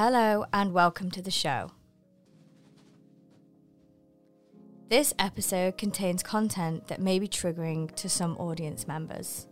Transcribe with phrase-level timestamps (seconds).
[0.00, 1.72] Hello, and welcome to the show.
[4.88, 9.48] This episode contains content that may be triggering to some audience members.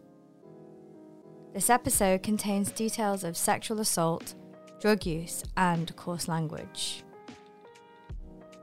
[1.52, 4.36] This episode contains details of sexual assault,
[4.80, 7.02] drug use, and coarse language.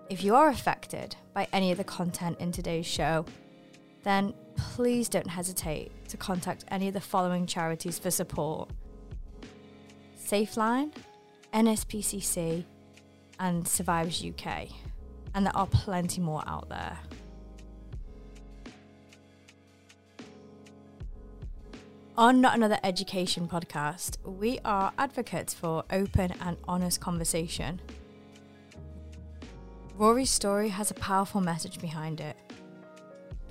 [0.10, 3.26] If you are affected by any of the content in today's show,
[4.06, 8.70] then please don't hesitate to contact any of the following charities for support
[10.18, 10.94] Safeline,
[11.54, 12.66] NSPCC,
[13.40, 14.70] and Survivors UK.
[15.36, 16.98] And there are plenty more out there.
[22.16, 27.82] On Not Another Education podcast, we are advocates for open and honest conversation.
[29.96, 32.36] Rory's story has a powerful message behind it.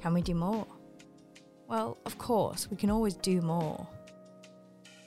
[0.00, 0.66] Can we do more?
[1.68, 3.86] Well, of course, we can always do more.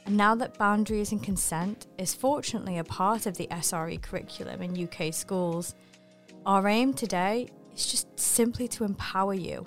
[0.05, 4.87] And now that boundaries and consent is fortunately a part of the SRE curriculum in
[4.87, 5.73] UK schools,
[6.45, 9.65] our aim today is just simply to empower you,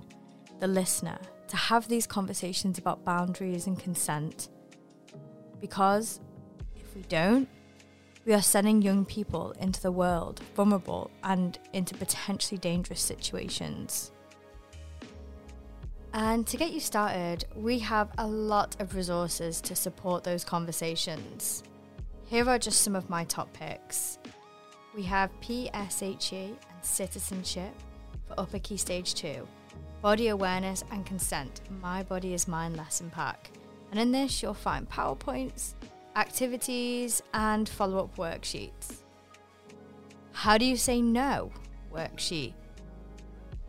[0.60, 4.48] the listener, to have these conversations about boundaries and consent.
[5.60, 6.20] Because
[6.76, 7.48] if we don't,
[8.24, 14.12] we are sending young people into the world vulnerable and into potentially dangerous situations.
[16.14, 21.62] And to get you started, we have a lot of resources to support those conversations.
[22.26, 24.18] Here are just some of my top picks.
[24.94, 27.72] We have PSHE and citizenship
[28.26, 29.46] for upper key stage 2,
[30.02, 33.50] body awareness and consent, my body is mine lesson pack.
[33.90, 35.74] And in this, you'll find PowerPoints,
[36.16, 39.02] activities, and follow up worksheets.
[40.32, 41.50] How do you say no?
[41.92, 42.52] Worksheet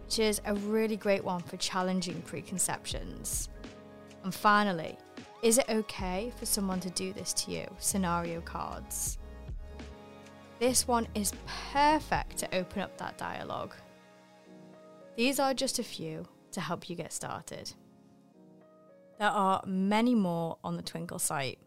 [0.09, 3.47] which is a really great one for challenging preconceptions.
[4.23, 4.97] And finally,
[5.43, 7.67] is it okay for someone to do this to you?
[7.77, 9.19] Scenario cards.
[10.57, 11.33] This one is
[11.71, 13.75] perfect to open up that dialogue.
[15.15, 17.71] These are just a few to help you get started.
[19.19, 21.59] There are many more on the Twinkl site.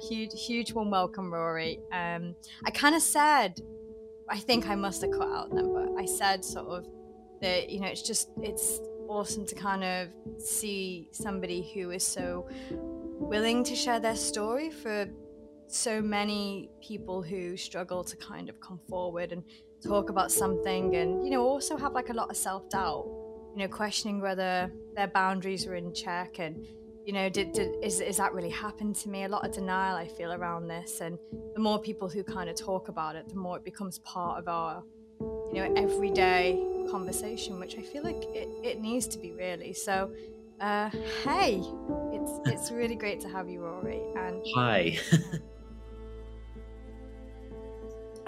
[0.00, 1.80] Huge, huge warm welcome, Rory.
[1.92, 2.34] Um,
[2.64, 3.60] I kind of said,
[4.28, 6.86] I think I must have cut out then, but I said sort of
[7.40, 10.08] that you know it's just it's awesome to kind of
[10.40, 15.06] see somebody who is so willing to share their story for
[15.68, 19.42] so many people who struggle to kind of come forward and
[19.84, 23.04] talk about something and you know also have like a lot of self-doubt
[23.54, 26.66] you know questioning whether their boundaries are in check and
[27.06, 29.24] you know did, did is, is that really happened to me?
[29.24, 31.00] A lot of denial i feel around this.
[31.00, 31.18] And
[31.54, 34.48] the more people who kind of talk about it the more it becomes part of
[34.48, 34.82] our
[35.20, 39.72] you know everyday conversation which i feel like it, it needs to be really.
[39.72, 40.10] So
[40.60, 40.90] uh,
[41.24, 41.62] hey
[42.12, 44.02] it's it's really great to have you rory.
[44.16, 44.98] And hi.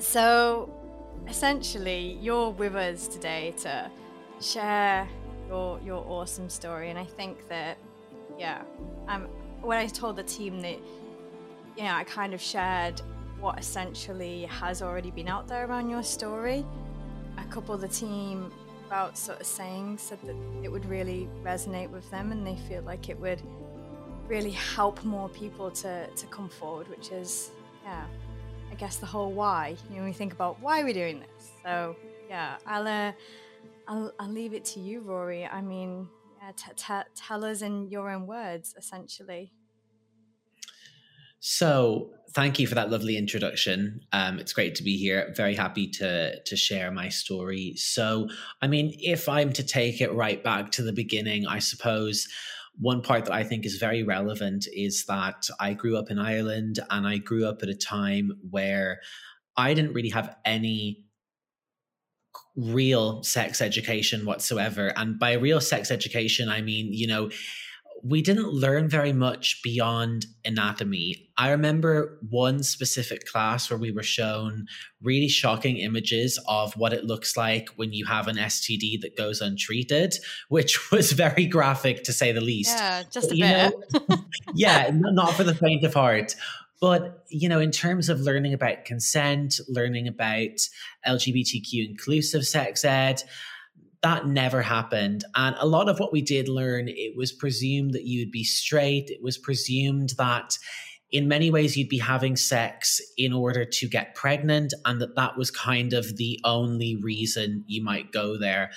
[0.01, 0.73] So
[1.27, 3.91] essentially you're with us today to
[4.41, 5.09] share
[5.49, 6.91] your your awesome story.
[6.91, 7.79] And i think that
[8.39, 8.63] yeah.
[9.09, 9.29] Um,
[9.61, 10.79] when I told the team that,
[11.77, 13.01] you know, I kind of shared
[13.41, 16.65] what essentially has already been out there around your story,
[17.37, 18.51] a couple of the team
[18.87, 22.83] about sort of saying said that it would really resonate with them and they feel
[22.83, 23.43] like it would
[24.27, 27.51] really help more people to, to come forward, which is,
[27.85, 28.05] yeah,
[28.71, 29.77] I guess the whole why.
[29.91, 31.51] You know, we think about why we're doing this.
[31.63, 31.97] So,
[32.29, 33.13] yeah, I'll, uh,
[33.87, 35.47] I'll, I'll leave it to you, Rory.
[35.47, 36.09] I mean,
[36.57, 39.53] t- t- tell us in your own words, essentially.
[41.41, 44.01] So, thank you for that lovely introduction.
[44.13, 45.33] Um, it's great to be here.
[45.37, 47.75] Very happy to to share my story.
[47.77, 48.29] So,
[48.61, 52.27] I mean, if I'm to take it right back to the beginning, I suppose
[52.81, 56.79] one part that I think is very relevant is that I grew up in Ireland
[56.91, 59.01] and I grew up at a time where
[59.57, 61.05] I didn't really have any
[62.59, 64.93] real sex education whatsoever.
[64.97, 67.31] And by real sex education, I mean, you know,
[68.03, 71.31] we didn't learn very much beyond anatomy.
[71.37, 74.67] I remember one specific class where we were shown
[75.03, 79.41] really shocking images of what it looks like when you have an STD that goes
[79.41, 80.15] untreated,
[80.49, 82.77] which was very graphic to say the least.
[82.77, 84.09] Yeah, just but, a bit.
[84.09, 84.17] Know,
[84.55, 86.35] yeah, not for the faint of heart.
[86.81, 90.59] But, you know, in terms of learning about consent, learning about
[91.07, 93.23] LGBTQ inclusive sex ed,
[94.03, 95.25] that never happened.
[95.35, 99.11] And a lot of what we did learn, it was presumed that you'd be straight.
[99.11, 100.57] It was presumed that
[101.11, 105.37] in many ways you'd be having sex in order to get pregnant and that that
[105.37, 108.71] was kind of the only reason you might go there.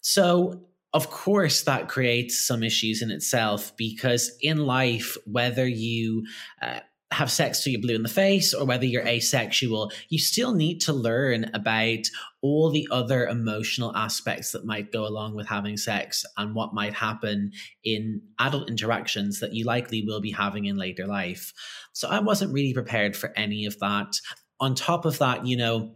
[0.00, 6.24] So of course, that creates some issues in itself because in life, whether you
[6.62, 10.54] uh, have sex till you're blue in the face or whether you're asexual, you still
[10.54, 12.00] need to learn about
[12.42, 16.92] all the other emotional aspects that might go along with having sex and what might
[16.92, 17.50] happen
[17.82, 21.52] in adult interactions that you likely will be having in later life.
[21.92, 24.20] So I wasn't really prepared for any of that.
[24.60, 25.94] On top of that, you know,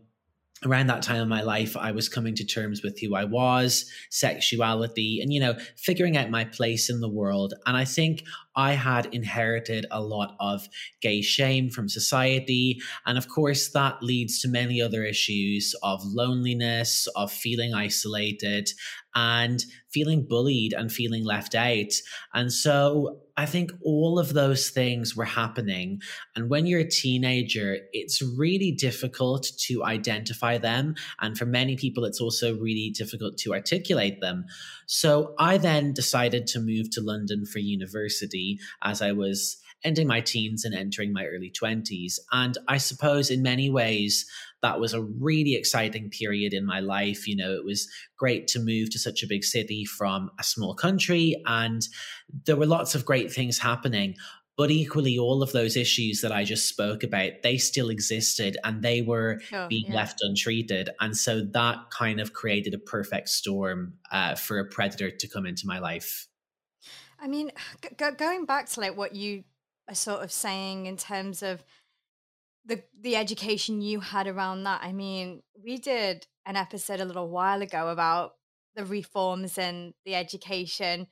[0.65, 3.91] around that time in my life, I was coming to terms with who I was,
[4.11, 7.55] sexuality, and, you know, figuring out my place in the world.
[7.67, 8.23] And I think
[8.57, 10.69] I had inherited a lot of
[11.01, 12.81] gay shame from society.
[13.07, 18.71] And of course, that leads to many other issues of loneliness, of feeling isolated,
[19.15, 21.93] and feeling bullied and feeling left out.
[22.33, 26.01] And so I think all of those things were happening.
[26.35, 30.95] And when you're a teenager, it's really difficult to identify them.
[31.21, 34.45] And for many people, it's also really difficult to articulate them.
[34.87, 38.42] So I then decided to move to London for university
[38.83, 42.19] as I was ending my teens and entering my early 20s.
[42.31, 44.27] And I suppose in many ways,
[44.63, 47.27] that was a really exciting period in my life.
[47.27, 50.75] You know, it was great to move to such a big city from a small
[50.75, 51.83] country, and
[52.47, 54.15] there were lots of great things happening.
[54.57, 58.83] But equally, all of those issues that I just spoke about, they still existed and
[58.83, 59.95] they were oh, being yeah.
[59.95, 60.91] left untreated.
[61.01, 65.47] And so that kind of created a perfect storm uh, for a predator to come
[65.47, 66.29] into my life.
[67.23, 67.53] I mean,
[67.83, 69.45] g- going back to like what you
[69.89, 71.65] are sort of saying in terms of
[72.65, 74.81] the the education you had around that.
[74.83, 78.35] I mean, we did an episode a little while ago about
[78.75, 81.07] the reforms in the education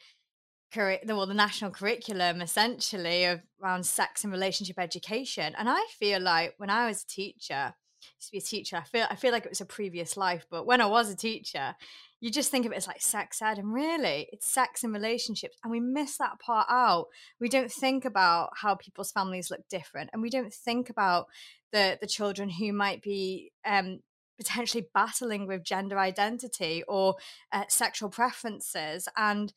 [0.72, 5.54] curri- well the national curriculum essentially of around sex and relationship education.
[5.58, 7.74] And I feel like when I was a teacher,
[8.16, 10.46] used to be a teacher, I feel I feel like it was a previous life,
[10.50, 11.74] but when I was a teacher,
[12.20, 15.56] you just think of it as like sex ed and really it's sex and relationships
[15.64, 17.06] and we miss that part out.
[17.40, 21.26] We don't think about how people's families look different and we don't think about
[21.72, 24.00] the the children who might be um,
[24.38, 27.16] potentially battling with gender identity or
[27.52, 29.52] uh, sexual preferences and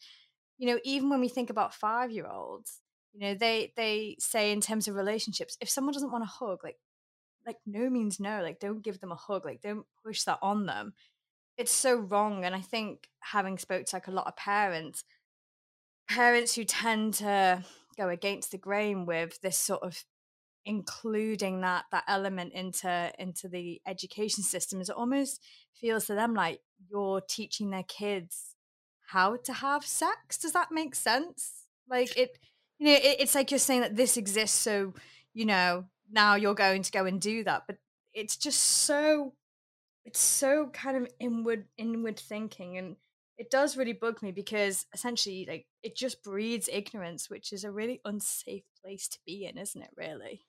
[0.57, 2.79] you know even when we think about five year olds
[3.13, 6.59] you know they they say in terms of relationships if someone doesn't want a hug
[6.63, 6.77] like
[7.45, 10.65] like no means no like don't give them a hug like don't push that on
[10.65, 10.93] them
[11.57, 15.03] it's so wrong and i think having spoke to like a lot of parents
[16.09, 17.63] parents who tend to
[17.97, 20.03] go against the grain with this sort of
[20.65, 25.41] including that that element into into the education system is it almost
[25.73, 26.59] feels to them like
[26.89, 28.53] you're teaching their kids
[29.13, 30.37] how to have sex?
[30.37, 31.65] Does that make sense?
[31.87, 32.39] Like it
[32.79, 34.93] you know it, it's like you're saying that this exists so
[35.33, 37.77] you know now you're going to go and do that but
[38.13, 39.33] it's just so
[40.05, 42.95] it's so kind of inward inward thinking and
[43.37, 47.71] it does really bug me because essentially like it just breeds ignorance which is a
[47.71, 50.45] really unsafe place to be in isn't it really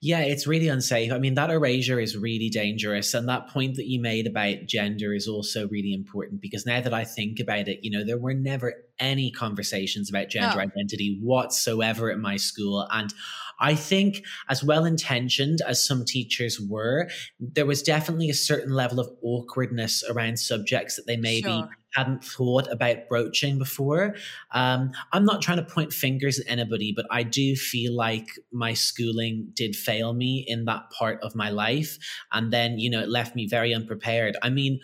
[0.00, 1.12] yeah, it's really unsafe.
[1.12, 3.14] I mean, that erasure is really dangerous.
[3.14, 6.94] And that point that you made about gender is also really important because now that
[6.94, 10.62] I think about it, you know, there were never any conversations about gender no.
[10.62, 12.86] identity whatsoever at my school.
[12.90, 13.12] And
[13.60, 17.08] I think, as well intentioned as some teachers were,
[17.40, 21.68] there was definitely a certain level of awkwardness around subjects that they maybe sure.
[21.94, 24.14] hadn't thought about broaching before.
[24.52, 28.74] Um, I'm not trying to point fingers at anybody, but I do feel like my
[28.74, 31.98] schooling did fail me in that part of my life.
[32.32, 34.36] And then, you know, it left me very unprepared.
[34.42, 34.80] I mean,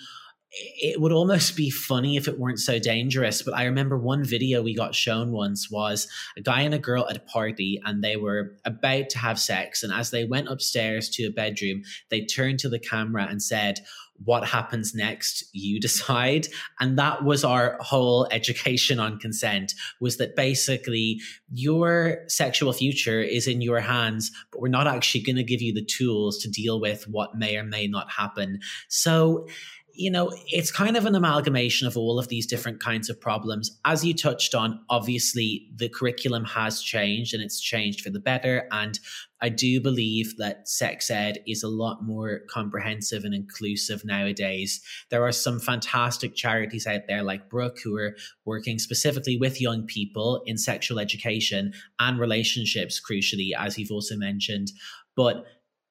[0.52, 3.42] it would almost be funny if it weren't so dangerous.
[3.42, 7.06] But I remember one video we got shown once was a guy and a girl
[7.08, 9.82] at a party, and they were about to have sex.
[9.82, 13.80] And as they went upstairs to a bedroom, they turned to the camera and said,
[14.24, 16.46] what happens next you decide
[16.80, 21.18] and that was our whole education on consent was that basically
[21.52, 25.72] your sexual future is in your hands but we're not actually going to give you
[25.72, 29.46] the tools to deal with what may or may not happen so
[29.94, 33.78] you know, it's kind of an amalgamation of all of these different kinds of problems.
[33.84, 38.66] As you touched on, obviously the curriculum has changed and it's changed for the better.
[38.70, 38.98] And
[39.42, 44.80] I do believe that sex ed is a lot more comprehensive and inclusive nowadays.
[45.10, 49.84] There are some fantastic charities out there like Brook who are working specifically with young
[49.86, 54.72] people in sexual education and relationships, crucially, as you've also mentioned.
[55.16, 55.44] But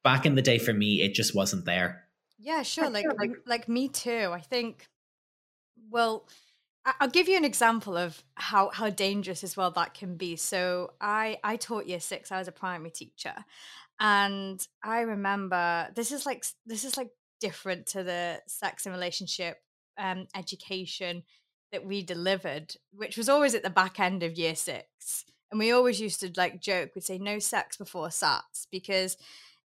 [0.03, 2.05] back in the day for me, it just wasn't there.
[2.41, 2.89] Yeah, sure.
[2.89, 4.29] Like, like, like me too.
[4.31, 4.87] I think.
[5.89, 6.27] Well,
[6.85, 10.35] I'll give you an example of how how dangerous as well that can be.
[10.35, 12.31] So I I taught year six.
[12.31, 13.35] I was a primary teacher,
[13.99, 19.57] and I remember this is like this is like different to the sex and relationship
[19.97, 21.23] um, education
[21.71, 25.25] that we delivered, which was always at the back end of year six.
[25.51, 29.17] And we always used to like joke, we'd say no sex before SATs because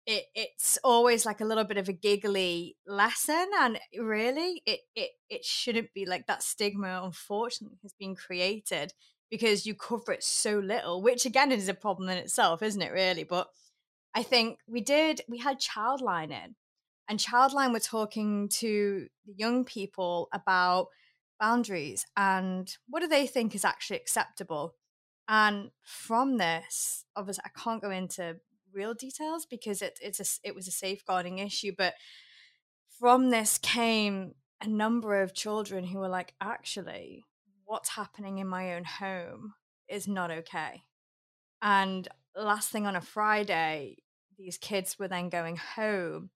[0.06, 5.12] it it's always like a little bit of a giggly lesson and really it it
[5.30, 8.94] it shouldn't be like that stigma unfortunately has been created
[9.32, 12.92] because you cover it so little which again is a problem in itself isn't it
[12.92, 13.24] really?
[13.24, 13.48] But
[14.14, 16.56] i think we did we had childline in
[17.08, 20.88] and childline were talking to the young people about
[21.40, 24.76] boundaries and what do they think is actually acceptable?
[25.28, 28.38] And from this obviously i can't go into
[28.76, 31.72] real details because it, it's a, it was a safeguarding issue.
[31.76, 31.96] But
[33.00, 37.24] from this came a number of children who were like, actually,
[37.66, 39.54] what's happening in my own home
[39.88, 40.84] is not okay.
[41.62, 43.98] And last thing on a Friday,
[44.38, 46.30] these kids were then going home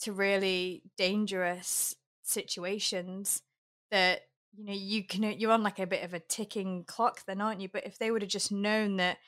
[0.00, 3.42] to really dangerous situations
[3.90, 4.22] that
[4.56, 7.60] you know you can you're on like a bit of a ticking clock then aren't
[7.60, 9.18] you but if they would have just known that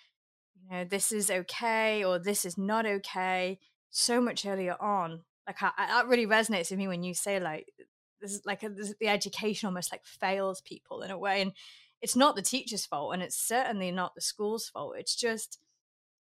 [0.71, 3.59] know, this is okay or this is not okay
[3.91, 5.23] so much earlier on.
[5.47, 7.67] Like I, that really resonates with me when you say like
[8.21, 11.53] this is like a, this, the education almost like fails people in a way, and
[12.03, 14.95] it's not the teacher's fault, and it's certainly not the school's fault.
[14.99, 15.59] It's just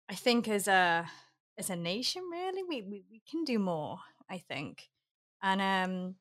[0.10, 1.10] I think as a
[1.58, 4.00] as a nation, really, we we, we can do more.
[4.30, 4.90] I think,
[5.42, 6.16] and um,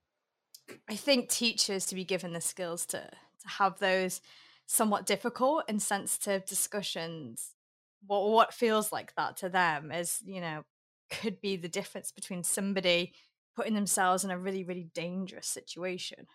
[0.88, 4.20] I think teachers to be given the skills to to have those
[4.66, 7.51] somewhat difficult and sensitive discussions
[8.06, 10.64] what what feels like that to them is you know
[11.10, 13.12] could be the difference between somebody
[13.54, 16.26] putting themselves in a really really dangerous situation.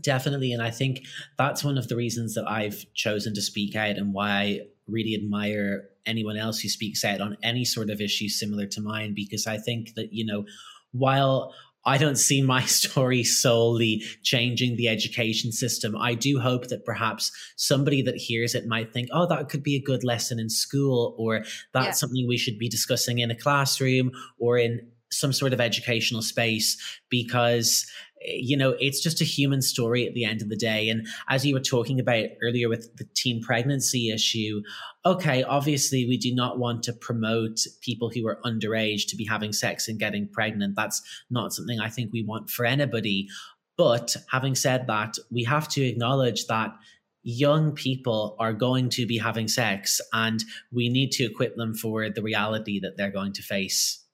[0.00, 1.02] Definitely and i think
[1.38, 5.14] that's one of the reasons that i've chosen to speak out and why i really
[5.14, 9.46] admire anyone else who speaks out on any sort of issue similar to mine because
[9.46, 10.44] i think that you know
[10.90, 11.54] while
[11.86, 15.96] I don't see my story solely changing the education system.
[15.96, 19.76] I do hope that perhaps somebody that hears it might think, oh, that could be
[19.76, 21.92] a good lesson in school, or that's yeah.
[21.92, 26.76] something we should be discussing in a classroom or in some sort of educational space
[27.08, 27.86] because
[28.24, 30.88] you know, it's just a human story at the end of the day.
[30.88, 34.62] And as you were talking about earlier with the teen pregnancy issue,
[35.04, 39.52] okay, obviously we do not want to promote people who are underage to be having
[39.52, 40.74] sex and getting pregnant.
[40.76, 43.28] That's not something I think we want for anybody.
[43.76, 46.74] But having said that, we have to acknowledge that
[47.22, 52.08] young people are going to be having sex and we need to equip them for
[52.10, 54.04] the reality that they're going to face.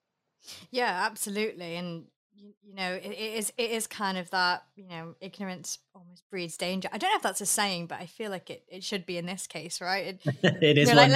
[0.71, 1.77] Yeah, absolutely.
[1.77, 2.05] And
[2.41, 6.25] you, you know, it, it is it is kind of that you know, ignorance almost
[6.31, 6.89] breeds danger.
[6.93, 9.19] I don't know if that's a saying, but I feel like it, it should be
[9.19, 10.07] in this case, right?
[10.07, 10.21] It,
[10.63, 10.93] it is.
[10.93, 11.13] Like,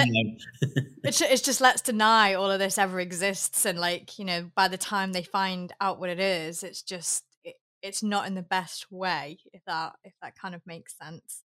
[1.03, 4.67] it's it's just let's deny all of this ever exists, and like you know, by
[4.67, 8.41] the time they find out what it is, it's just it, it's not in the
[8.41, 9.39] best way.
[9.53, 11.43] If that if that kind of makes sense,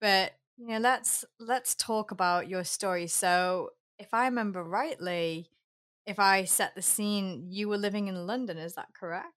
[0.00, 3.08] but you know, let's let's talk about your story.
[3.08, 5.50] So, if I remember rightly
[6.08, 9.34] if I set the scene, you were living in London, is that correct?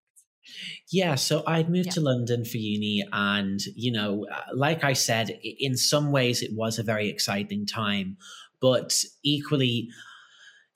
[0.89, 1.93] Yeah, so I'd moved yeah.
[1.93, 6.51] to London for uni, and you know, uh, like I said, in some ways it
[6.53, 8.17] was a very exciting time,
[8.59, 9.89] but equally,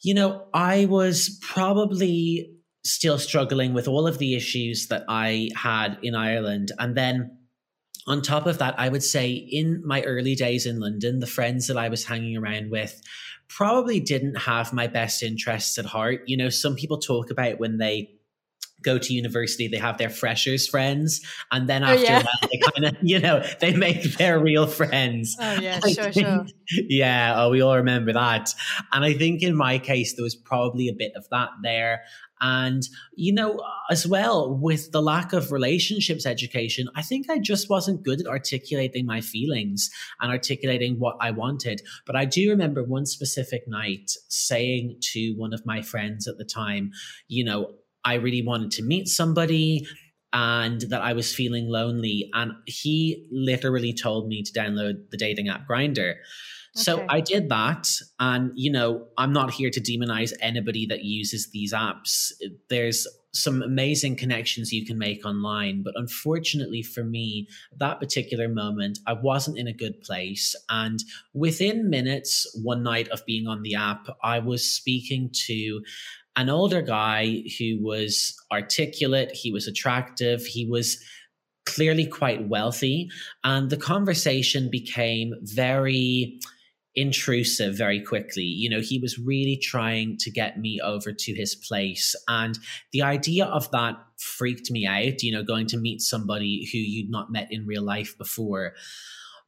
[0.02, 2.52] you know, I was probably
[2.84, 7.38] still struggling with all of the issues that I had in Ireland, and then
[8.08, 11.68] on top of that, I would say in my early days in London, the friends
[11.68, 13.02] that I was hanging around with
[13.48, 16.22] probably didn't have my best interests at heart.
[16.28, 18.12] You know, some people talk about when they
[18.84, 21.22] go to university, they have their freshers friends,
[21.52, 22.22] and then oh, after oh, yeah.
[22.22, 25.36] that, they kind of, you know, they make their real friends.
[25.40, 26.46] Oh yeah, I sure, think, sure.
[26.88, 28.54] Yeah, oh, we all remember that.
[28.92, 32.04] And I think in my case, there was probably a bit of that there.
[32.48, 33.60] And, you know,
[33.90, 38.28] as well with the lack of relationships education, I think I just wasn't good at
[38.28, 39.90] articulating my feelings
[40.22, 41.82] and articulating what I wanted.
[42.06, 46.46] But I do remember one specific night saying to one of my friends at the
[46.46, 46.92] time,
[47.28, 47.74] you know,
[48.04, 49.88] I really wanted to meet somebody
[50.32, 52.30] and that I was feeling lonely.
[52.36, 56.16] And he literally told me to download the dating app Grindr.
[56.76, 57.88] So I did that.
[58.20, 62.32] And, you know, I'm not here to demonize anybody that uses these apps.
[62.70, 65.84] There's some amazing connections you can make online.
[65.84, 70.56] But unfortunately for me, that particular moment, I wasn't in a good place.
[70.70, 71.04] And
[71.34, 75.82] within minutes, one night of being on the app, I was speaking to
[76.38, 80.98] an older guy who was articulate, he was attractive, he was
[81.66, 83.10] clearly quite wealthy.
[83.44, 86.40] And the conversation became very
[86.96, 88.44] intrusive very quickly.
[88.44, 92.16] You know, he was really trying to get me over to his place.
[92.28, 92.58] And
[92.92, 97.10] the idea of that freaked me out, you know, going to meet somebody who you'd
[97.10, 98.74] not met in real life before.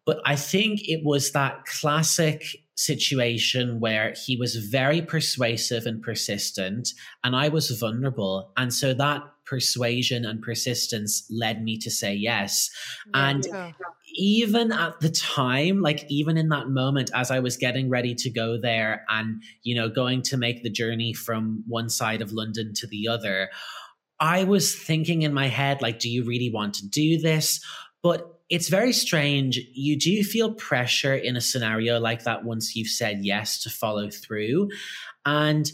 [0.06, 2.44] But I think it was that classic
[2.76, 6.90] situation where he was very persuasive and persistent,
[7.24, 8.52] and I was vulnerable.
[8.56, 12.70] And so that persuasion and persistence led me to say yes.
[13.14, 13.72] Yeah, and yeah.
[14.16, 18.30] even at the time, like even in that moment, as I was getting ready to
[18.30, 22.74] go there and, you know, going to make the journey from one side of London
[22.76, 23.50] to the other,
[24.20, 27.64] I was thinking in my head, like, do you really want to do this?
[28.02, 29.60] But it's very strange.
[29.74, 34.10] You do feel pressure in a scenario like that once you've said yes to follow
[34.10, 34.70] through.
[35.26, 35.70] And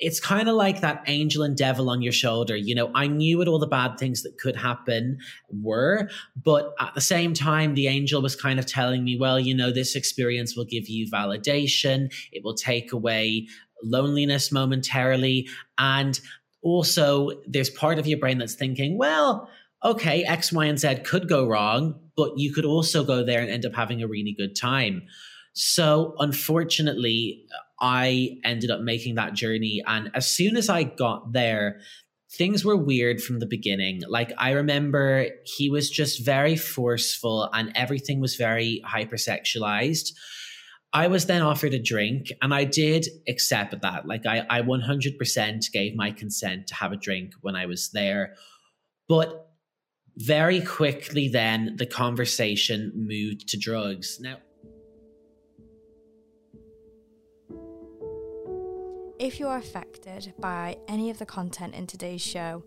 [0.00, 2.56] it's kind of like that angel and devil on your shoulder.
[2.56, 5.18] You know, I knew what all the bad things that could happen
[5.50, 6.08] were,
[6.42, 9.70] but at the same time, the angel was kind of telling me, well, you know,
[9.70, 13.46] this experience will give you validation, it will take away
[13.82, 15.48] loneliness momentarily.
[15.78, 16.18] And
[16.62, 19.48] also, there's part of your brain that's thinking, well,
[19.84, 23.50] okay, X, Y, and Z could go wrong, but you could also go there and
[23.50, 25.02] end up having a really good time.
[25.52, 27.46] So, unfortunately,
[27.80, 29.82] I ended up making that journey.
[29.86, 31.80] And as soon as I got there,
[32.32, 34.02] things were weird from the beginning.
[34.08, 40.12] Like, I remember he was just very forceful and everything was very hypersexualized.
[40.92, 44.06] I was then offered a drink and I did accept that.
[44.06, 48.34] Like, I, I 100% gave my consent to have a drink when I was there.
[49.08, 49.50] But
[50.16, 54.18] very quickly, then the conversation moved to drugs.
[54.20, 54.38] Now,
[59.18, 62.62] if you are affected by any of the content in today's show,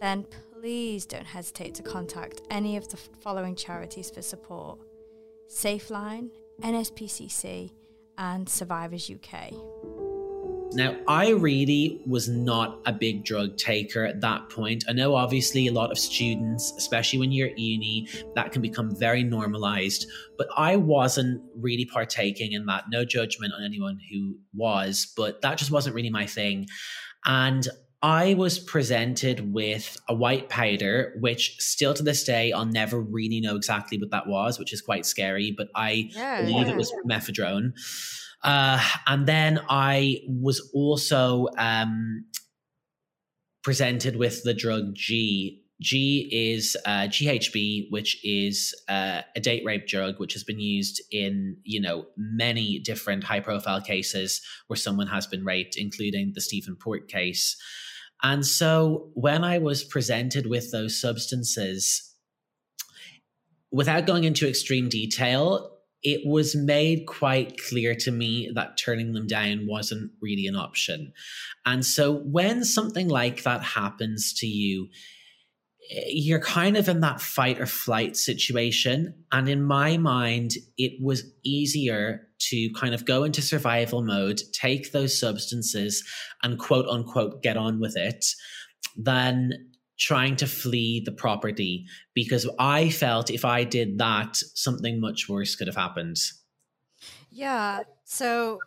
[0.00, 0.24] then
[0.54, 4.78] please don't hesitate to contact any of the following charities for support
[5.48, 6.30] Safeline,
[6.62, 7.72] NSPCC,
[8.16, 9.52] and Survivors UK.
[10.74, 14.84] Now, I really was not a big drug taker at that point.
[14.88, 18.96] I know, obviously, a lot of students, especially when you're at uni, that can become
[18.96, 20.06] very normalized,
[20.38, 22.84] but I wasn't really partaking in that.
[22.90, 26.66] No judgment on anyone who was, but that just wasn't really my thing.
[27.24, 27.68] And
[28.02, 33.40] I was presented with a white powder, which still to this day, I'll never really
[33.40, 36.72] know exactly what that was, which is quite scary, but I yeah, believe yeah.
[36.72, 37.74] it was mephedrone.
[38.42, 42.24] Uh, and then I was also um,
[43.62, 45.60] presented with the drug G.
[45.80, 51.02] G is uh, GHB, which is uh, a date rape drug, which has been used
[51.10, 56.40] in you know many different high profile cases where someone has been raped, including the
[56.40, 57.56] Stephen Port case.
[58.22, 62.14] And so when I was presented with those substances,
[63.72, 65.71] without going into extreme detail,
[66.02, 71.12] it was made quite clear to me that turning them down wasn't really an option.
[71.64, 74.88] And so when something like that happens to you,
[75.90, 79.14] eh, you're kind of in that fight or flight situation.
[79.30, 84.90] And in my mind, it was easier to kind of go into survival mode, take
[84.90, 86.02] those substances,
[86.42, 88.26] and quote unquote get on with it
[88.96, 89.52] than
[90.02, 95.54] trying to flee the property because I felt if I did that, something much worse
[95.54, 96.16] could have happened.
[97.30, 97.84] Yeah.
[98.04, 98.58] So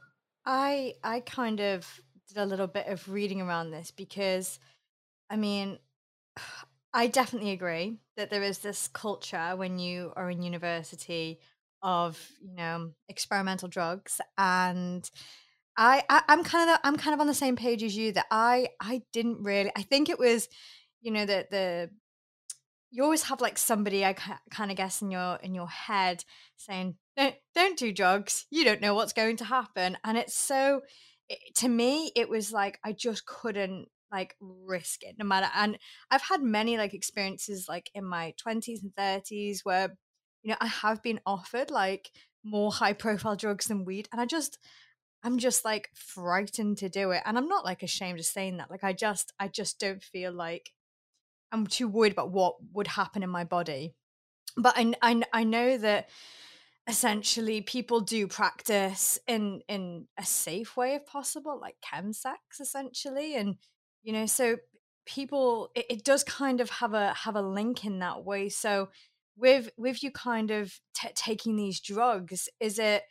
[0.45, 4.59] I I kind of did a little bit of reading around this because
[5.29, 5.79] I mean
[6.93, 11.39] I definitely agree that there is this culture when you are in university
[11.81, 15.09] of, you know, experimental drugs and
[15.75, 18.27] I, I am kind of I'm kind of on the same page as you that
[18.31, 20.47] I I didn't really I think it was
[21.05, 21.89] you know the the
[22.89, 26.25] you always have like somebody I kind of guess in your in your head
[26.57, 28.47] saying don't don't do drugs.
[28.49, 29.97] You don't know what's going to happen.
[30.03, 30.81] And it's so
[31.29, 35.77] it, to me it was like I just couldn't like risk it no matter and
[36.09, 39.95] I've had many like experiences like in my 20s and 30s where
[40.41, 42.11] you know I have been offered like
[42.43, 44.57] more high profile drugs than weed and I just
[45.23, 48.71] I'm just like frightened to do it and I'm not like ashamed of saying that
[48.71, 50.71] like I just I just don't feel like
[51.55, 53.93] I'm too worried about what would happen in my body.
[54.57, 56.09] But I, I, I know that
[56.87, 63.55] essentially people do practice in in a safe way if possible, like chemsex essentially, and
[64.03, 64.57] you know, so
[65.05, 68.49] people it, it does kind of have a have a link in that way.
[68.49, 68.89] So
[69.37, 73.03] with with you kind of t- taking these drugs, is it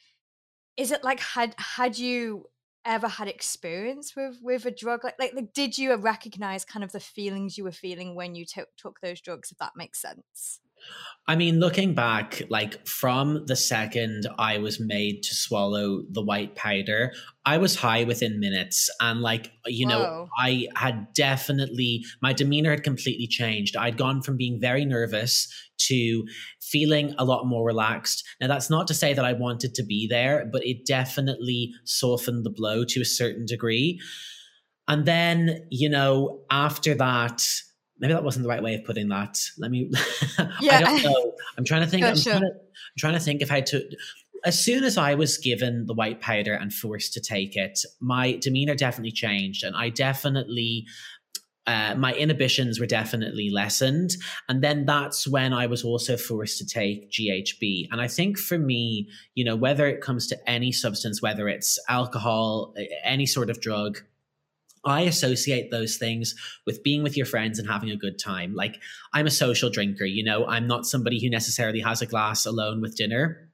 [0.76, 2.46] is it like had had you
[2.85, 5.05] ever had experience with with a drug?
[5.05, 8.44] Like, like like did you recognize kind of the feelings you were feeling when you
[8.44, 10.61] took took those drugs if that makes sense
[11.27, 16.55] I mean, looking back, like from the second I was made to swallow the white
[16.55, 17.12] powder,
[17.47, 18.90] I was high within minutes.
[19.01, 19.94] And, like, you Whoa.
[19.94, 23.75] know, I had definitely, my demeanor had completely changed.
[23.75, 25.49] I'd gone from being very nervous
[25.88, 26.25] to
[26.61, 28.23] feeling a lot more relaxed.
[28.38, 32.44] Now, that's not to say that I wanted to be there, but it definitely softened
[32.44, 33.99] the blow to a certain degree.
[34.88, 37.47] And then, you know, after that,
[37.98, 39.38] maybe that wasn't the right way of putting that.
[39.59, 39.90] Let me.
[40.61, 40.78] Yeah.
[40.78, 41.33] I don't know.
[41.59, 42.04] I'm trying to think.
[42.04, 43.83] I'm, trying to, I'm trying to think if I took.
[44.44, 48.37] As soon as I was given the white powder and forced to take it, my
[48.37, 50.87] demeanor definitely changed, and I definitely.
[51.66, 54.11] Uh, my inhibitions were definitely lessened.
[54.50, 57.88] And then that's when I was also forced to take GHB.
[57.90, 61.78] And I think for me, you know, whether it comes to any substance, whether it's
[61.88, 64.00] alcohol, any sort of drug,
[64.87, 66.35] I associate those things
[66.66, 68.55] with being with your friends and having a good time.
[68.55, 68.81] Like,
[69.12, 72.81] I'm a social drinker, you know, I'm not somebody who necessarily has a glass alone
[72.81, 73.51] with dinner.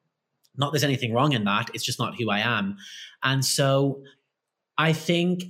[0.57, 2.77] Not there's anything wrong in that, it's just not who I am.
[3.23, 4.03] And so
[4.77, 5.45] I think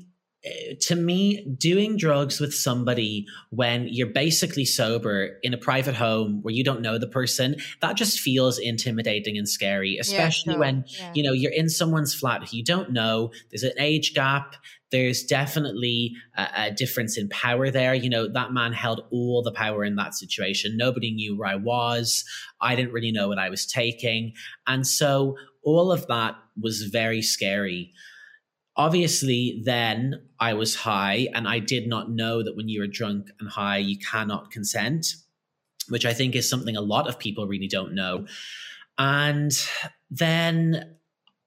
[0.80, 6.54] to me, doing drugs with somebody when you're basically sober in a private home where
[6.54, 11.12] you don't know the person, that just feels intimidating and scary, especially yeah, when, yeah.
[11.14, 14.56] you know, you're in someone's flat who you don't know, there's an age gap,
[14.90, 17.94] there's definitely a, a, difference in power there.
[17.94, 20.76] You know, that man held all the power in that situation.
[20.76, 22.24] Nobody knew where I was.
[22.60, 24.32] I didn't really know what I was taking.
[24.66, 27.92] And so all of that was very scary.
[28.80, 33.28] Obviously, then I was high, and I did not know that when you are drunk
[33.38, 35.16] and high, you cannot consent,
[35.90, 38.26] which I think is something a lot of people really don't know.
[38.96, 39.52] And
[40.10, 40.96] then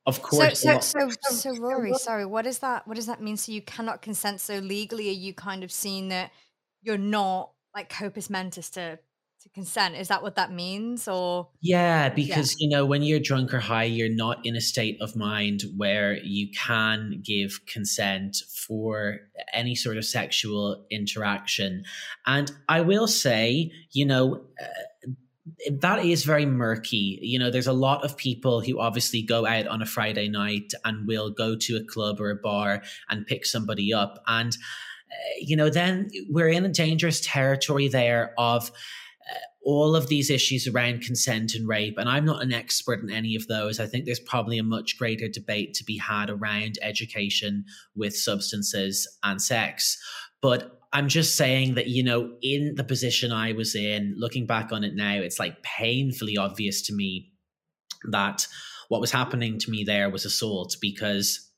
[0.05, 0.61] of course.
[0.61, 2.87] So, so, so, so, Rory, sorry, what does that?
[2.87, 3.37] What does that mean?
[3.37, 4.39] So you cannot consent.
[4.39, 6.31] So legally, are you kind of seeing that
[6.83, 8.99] you're not like corpus mentis to
[9.43, 9.95] to consent?
[9.95, 11.07] Is that what that means?
[11.07, 12.65] Or yeah, because yeah.
[12.65, 16.17] you know when you're drunk or high, you're not in a state of mind where
[16.23, 19.19] you can give consent for
[19.53, 21.83] any sort of sexual interaction.
[22.25, 24.45] And I will say, you know.
[24.61, 25.11] Uh,
[25.81, 27.19] that is very murky.
[27.21, 30.71] You know, there's a lot of people who obviously go out on a Friday night
[30.85, 34.23] and will go to a club or a bar and pick somebody up.
[34.25, 34.55] And,
[35.11, 38.71] uh, you know, then we're in a dangerous territory there of
[39.65, 41.97] all of these issues around consent and rape.
[41.97, 43.79] And I'm not an expert in any of those.
[43.79, 49.07] I think there's probably a much greater debate to be had around education with substances
[49.23, 49.97] and sex.
[50.41, 54.71] But I'm just saying that, you know, in the position I was in, looking back
[54.71, 57.31] on it now, it's like painfully obvious to me
[58.11, 58.47] that
[58.89, 61.49] what was happening to me there was assault because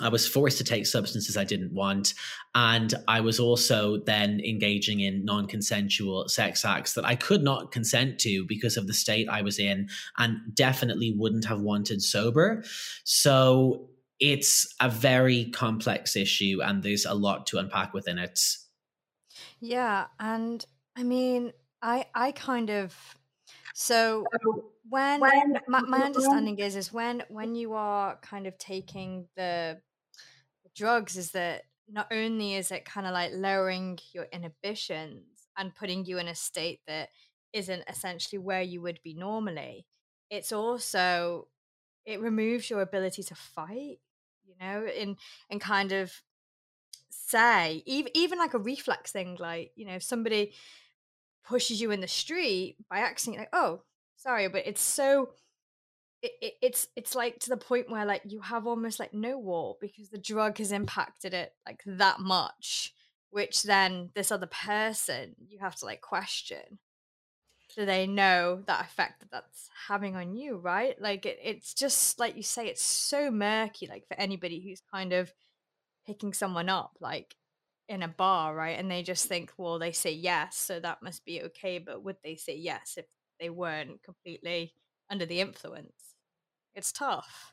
[0.00, 2.14] I was forced to take substances I didn't want.
[2.54, 7.72] And I was also then engaging in non consensual sex acts that I could not
[7.72, 12.64] consent to because of the state I was in and definitely wouldn't have wanted sober.
[13.04, 18.40] So it's a very complex issue and there's a lot to unpack within it.
[19.60, 20.64] Yeah, and
[20.96, 21.52] I mean,
[21.82, 22.94] I I kind of
[23.74, 24.24] so
[24.88, 29.80] when, when my, my understanding is is when when you are kind of taking the
[30.74, 35.24] drugs is that not only is it kind of like lowering your inhibitions
[35.56, 37.10] and putting you in a state that
[37.52, 39.86] isn't essentially where you would be normally
[40.30, 41.46] it's also
[42.06, 43.98] it removes your ability to fight
[44.44, 45.16] you know in
[45.50, 46.12] and kind of
[47.10, 50.52] say even even like a reflex thing like you know if somebody
[51.44, 53.82] pushes you in the street by accident like oh
[54.22, 55.30] sorry but it's so
[56.22, 59.38] it, it, it's it's like to the point where like you have almost like no
[59.38, 62.92] wall because the drug has impacted it like that much
[63.30, 66.78] which then this other person you have to like question
[67.74, 72.18] do they know that effect that that's having on you right like it, it's just
[72.18, 75.32] like you say it's so murky like for anybody who's kind of
[76.06, 77.34] picking someone up like
[77.88, 78.78] in a bar, right?
[78.78, 81.78] And they just think, well, they say yes, so that must be okay.
[81.78, 83.06] But would they say yes if
[83.42, 84.72] they weren't completely
[85.10, 86.14] under the influence?
[86.74, 87.52] It's tough.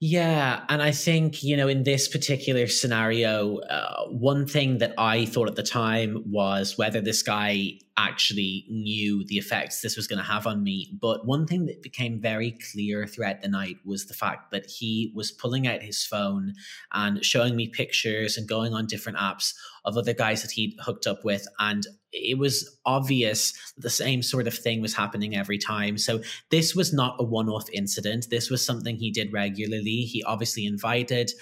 [0.00, 5.26] Yeah, and I think you know in this particular scenario, uh, one thing that I
[5.26, 10.20] thought at the time was whether this guy actually knew the effects this was going
[10.20, 10.96] to have on me.
[10.98, 15.12] But one thing that became very clear throughout the night was the fact that he
[15.14, 16.54] was pulling out his phone
[16.92, 19.52] and showing me pictures and going on different apps
[19.84, 24.46] of other guys that he'd hooked up with, and it was obvious the same sort
[24.46, 25.98] of thing was happening every time.
[25.98, 28.28] So this was not a one off incident.
[28.30, 30.02] This was something he did regularly.
[30.02, 31.32] He obviously invited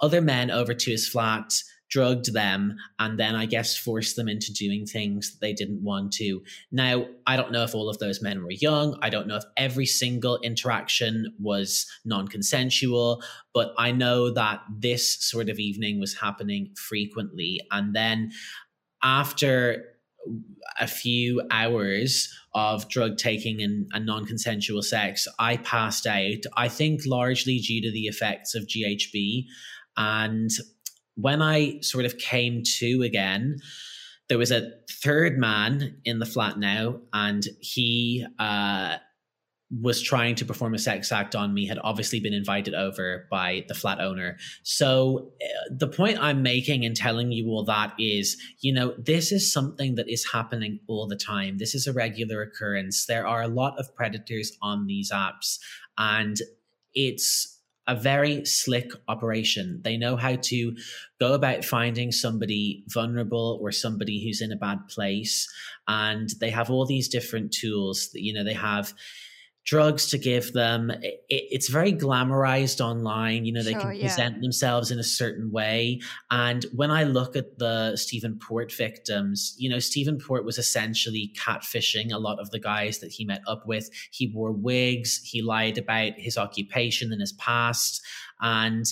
[0.00, 1.54] other men over to his flat
[1.94, 6.12] drugged them, and then I guess forced them into doing things that they didn't want
[6.14, 6.42] to.
[6.72, 8.98] Now, I don't know if all of those men were young.
[9.00, 15.24] I don't know if every single interaction was non consensual, but I know that this
[15.24, 17.60] sort of evening was happening frequently.
[17.70, 18.32] And then
[19.04, 19.84] after
[20.80, 26.42] a few hours of drug taking and, and non consensual sex, I passed out.
[26.56, 29.44] I think largely due to the effects of GHB.
[29.96, 30.50] And
[31.16, 33.58] when I sort of came to again,
[34.28, 38.96] there was a third man in the flat now, and he uh,
[39.70, 43.64] was trying to perform a sex act on me had obviously been invited over by
[43.68, 44.36] the flat owner.
[44.62, 49.32] So uh, the point I'm making in telling you all that is, you know, this
[49.32, 51.58] is something that is happening all the time.
[51.58, 53.06] This is a regular occurrence.
[53.06, 55.58] There are a lot of predators on these apps
[55.98, 56.36] and
[56.92, 57.53] it's
[57.86, 59.80] a very slick operation.
[59.82, 60.76] They know how to
[61.20, 65.48] go about finding somebody vulnerable or somebody who's in a bad place.
[65.86, 68.94] And they have all these different tools that, you know, they have
[69.64, 70.90] drugs to give them.
[70.90, 73.44] It, it's very glamorized online.
[73.44, 74.40] You know, they sure, can present yeah.
[74.42, 76.00] themselves in a certain way.
[76.30, 81.32] And when I look at the Stephen Port victims, you know, Stephen Port was essentially
[81.38, 83.88] catfishing a lot of the guys that he met up with.
[84.10, 88.02] He wore wigs, he lied about his occupation and his past.
[88.40, 88.84] And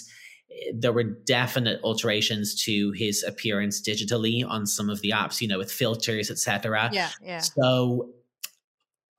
[0.51, 5.49] eh, there were definite alterations to his appearance digitally on some of the apps, you
[5.49, 6.89] know, with filters, etc.
[6.93, 7.39] Yeah, yeah.
[7.41, 8.09] So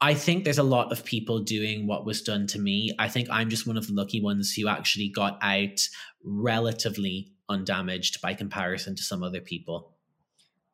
[0.04, 2.94] I think there's a lot of people doing what was done to me.
[3.00, 5.80] I think I'm just one of the lucky ones who actually got out
[6.22, 9.94] relatively undamaged by comparison to some other people.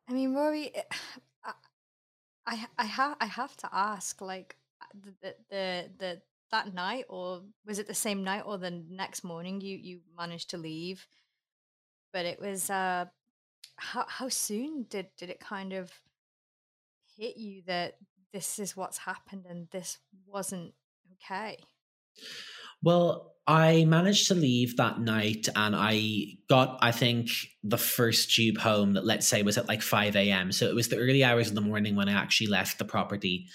[0.08, 0.82] I mean, Rory, eh,
[2.44, 4.56] I I have I have to ask, like
[5.00, 9.22] the, the the the that night, or was it the same night, or the next
[9.22, 11.06] morning you you managed to leave?
[12.12, 13.04] But it was uh,
[13.76, 15.92] how how soon did did it kind of
[17.16, 17.94] hit you that
[18.32, 20.74] this is what's happened and this wasn't
[21.14, 21.58] okay?
[22.82, 27.30] Well, I managed to leave that night and I got, I think,
[27.62, 30.52] the first tube home that, let's say, was at like 5 a.m.
[30.52, 33.48] So it was the early hours of the morning when I actually left the property.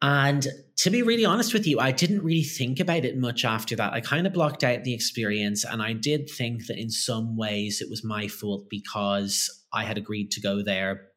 [0.00, 0.46] And
[0.78, 3.92] to be really honest with you, I didn't really think about it much after that.
[3.92, 5.64] I kind of blocked out the experience.
[5.64, 9.98] And I did think that in some ways it was my fault because I had
[9.98, 11.11] agreed to go there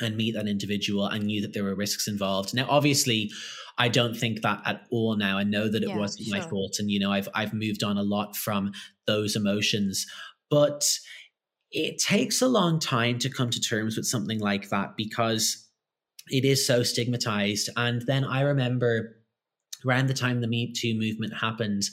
[0.00, 2.54] and meet that individual and knew that there were risks involved.
[2.54, 3.30] Now, obviously,
[3.78, 5.38] I don't think that at all now.
[5.38, 6.38] I know that it yeah, wasn't sure.
[6.38, 6.76] my fault.
[6.78, 8.72] And, you know, I've I've moved on a lot from
[9.06, 10.06] those emotions.
[10.50, 10.84] But
[11.70, 15.68] it takes a long time to come to terms with something like that because
[16.28, 17.70] it is so stigmatized.
[17.76, 19.16] And then I remember
[19.86, 21.84] around the time the Me Too movement happened,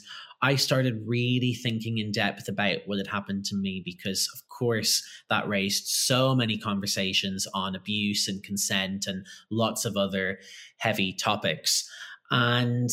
[0.42, 5.02] I started really thinking in depth about what had happened to me because, of course,
[5.30, 10.38] that raised so many conversations on abuse and consent and lots of other
[10.78, 11.88] heavy topics.
[12.30, 12.90] And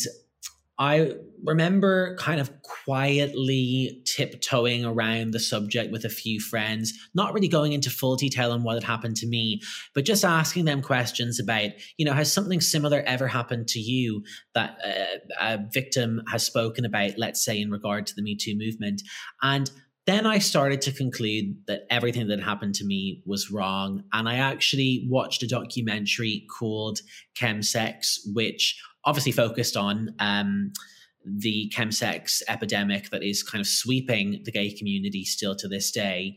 [0.78, 7.48] I remember kind of quietly tiptoeing around the subject with a few friends, not really
[7.48, 9.62] going into full detail on what had happened to me,
[9.94, 14.22] but just asking them questions about, you know, has something similar ever happened to you
[14.54, 18.54] that uh, a victim has spoken about, let's say, in regard to the Me Too
[18.54, 19.00] movement?
[19.40, 19.70] And
[20.06, 24.04] then I started to conclude that everything that happened to me was wrong.
[24.12, 27.00] And I actually watched a documentary called
[27.36, 30.72] Chemsex, which obviously focused on um,
[31.24, 36.36] the chemsex epidemic that is kind of sweeping the gay community still to this day.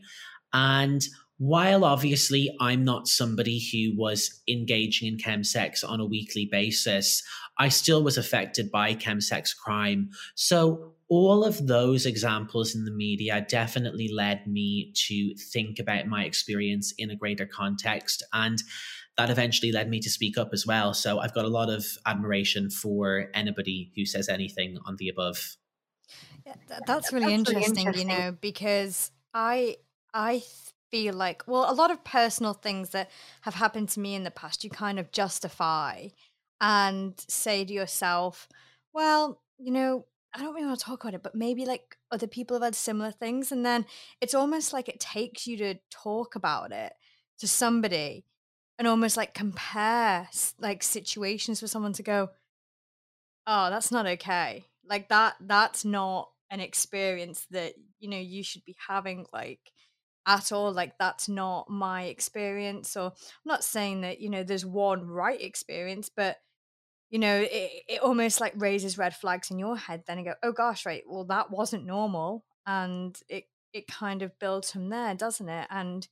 [0.52, 1.02] And
[1.38, 7.22] while obviously I'm not somebody who was engaging in chemsex on a weekly basis,
[7.56, 10.10] I still was affected by chemsex crime.
[10.34, 16.24] So all of those examples in the media definitely led me to think about my
[16.24, 18.22] experience in a greater context.
[18.32, 18.62] And
[19.18, 20.94] that eventually led me to speak up as well.
[20.94, 25.56] So I've got a lot of admiration for anybody who says anything on the above.
[26.46, 26.54] Yeah,
[26.86, 29.76] that's really, that's interesting, really interesting, you know, because I
[30.14, 30.42] I
[30.90, 33.10] feel like well, a lot of personal things that
[33.42, 36.08] have happened to me in the past, you kind of justify
[36.60, 38.48] and say to yourself,
[38.92, 42.26] well, you know, I don't really want to talk about it, but maybe like other
[42.26, 43.50] people have had similar things.
[43.50, 43.86] And then
[44.20, 46.92] it's almost like it takes you to talk about it
[47.38, 48.24] to somebody
[48.78, 52.30] and almost like compare like situations for someone to go,
[53.46, 54.64] oh, that's not okay.
[54.84, 59.72] Like that, that's not an experience that, you know, you should be having like
[60.26, 60.72] at all.
[60.72, 62.96] Like that's not my experience.
[62.96, 63.12] Or I'm
[63.46, 66.38] not saying that, you know, there's one right experience, but
[67.10, 70.34] you know, it, it almost like raises red flags in your head then and go,
[70.42, 72.44] oh gosh, right, well, that wasn't normal.
[72.66, 75.66] And it it kind of builds from there, doesn't it?
[75.70, 76.06] And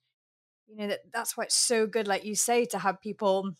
[0.66, 3.52] you know that that's why it's so good, like you say, to have people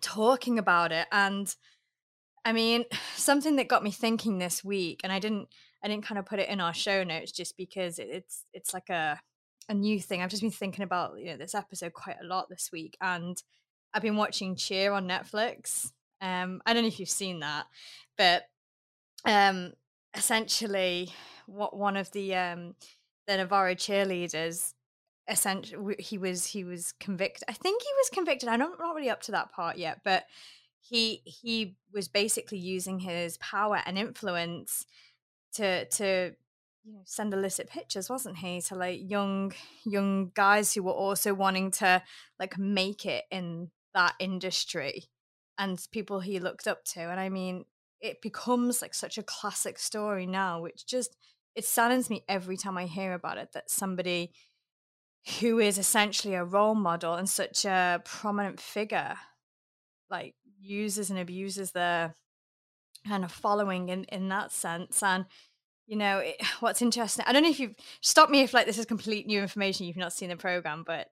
[0.00, 1.06] talking about it.
[1.12, 1.54] And
[2.44, 5.48] I mean, something that got me thinking this week, and I didn't,
[5.84, 8.88] I didn't kind of put it in our show notes just because it's, it's like
[8.90, 9.20] a,
[9.68, 10.22] a new thing.
[10.22, 13.40] I've just been thinking about you know this episode quite a lot this week, and
[13.92, 15.92] I've been watching Cheer on Netflix.
[16.20, 17.66] Um, I don't know if you've seen that,
[18.16, 18.44] but
[19.24, 19.72] um,
[20.14, 21.10] essentially,
[21.46, 22.74] what one of the um
[23.26, 24.74] the Navarro cheerleaders
[25.30, 29.22] essentially he was he was convicted i think he was convicted i'm not, really up
[29.22, 30.24] to that part yet but
[30.80, 34.86] he he was basically using his power and influence
[35.52, 36.32] to to
[36.84, 39.52] you know send illicit pictures wasn't he to like young
[39.84, 42.02] young guys who were also wanting to
[42.40, 45.04] like make it in that industry
[45.60, 47.64] and people he looked up to and i mean
[48.00, 51.16] it becomes like such a classic story now which just
[51.54, 54.32] it saddens me every time i hear about it that somebody
[55.38, 59.14] who is essentially a role model and such a prominent figure
[60.08, 62.14] like uses and abuses their
[63.06, 65.26] kind of following in in that sense and
[65.86, 68.78] you know it, what's interesting i don't know if you've stop me if like this
[68.78, 71.08] is complete new information you've not seen the program but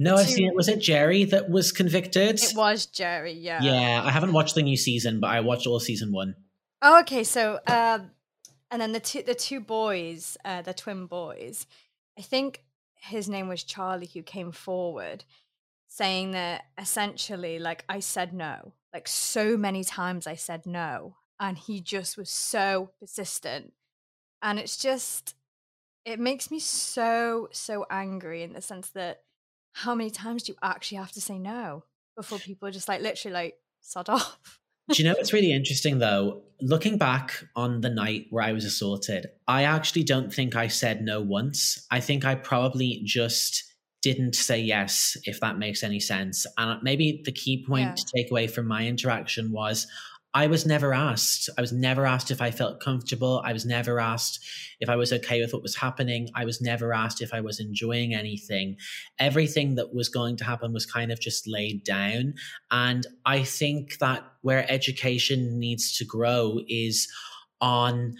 [0.00, 0.54] no i've seen it.
[0.56, 2.42] Was it jerry that was convicted?
[2.42, 3.62] It was jerry yeah.
[3.62, 6.34] Yeah i haven't watched the new season but i watched all season one.
[6.82, 8.10] Oh, okay so um
[8.72, 11.66] and then the two the two boys uh the twin boys
[12.18, 12.64] i think
[13.00, 15.24] his name was Charlie who came forward
[15.88, 18.74] saying that essentially like I said no.
[18.92, 23.72] Like so many times I said no and he just was so persistent.
[24.42, 25.34] And it's just
[26.04, 29.22] it makes me so so angry in the sense that
[29.72, 31.84] how many times do you actually have to say no
[32.16, 34.60] before people are just like literally like sod off
[34.92, 36.42] do you know what's really interesting though?
[36.60, 41.02] Looking back on the night where I was assaulted, I actually don't think I said
[41.02, 41.86] no once.
[41.90, 43.64] I think I probably just
[44.02, 46.46] didn't say yes, if that makes any sense.
[46.58, 47.94] And maybe the key point yeah.
[47.94, 49.86] to take away from my interaction was
[50.32, 51.50] I was never asked.
[51.58, 53.42] I was never asked if I felt comfortable.
[53.44, 54.38] I was never asked
[54.78, 56.28] if I was okay with what was happening.
[56.34, 58.76] I was never asked if I was enjoying anything.
[59.18, 62.34] Everything that was going to happen was kind of just laid down.
[62.70, 67.08] And I think that where education needs to grow is
[67.60, 68.14] on